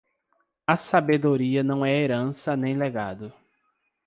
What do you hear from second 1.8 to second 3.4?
é herança nem legado.